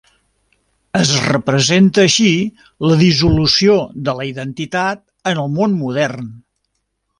Es 0.99 1.11
representa 1.25 2.05
així 2.05 2.29
la 2.91 2.97
dissolució 3.03 3.77
de 4.09 4.17
la 4.23 4.27
identitat 4.33 5.05
en 5.35 5.45
el 5.45 5.55
món 5.61 5.81
modern. 5.85 6.35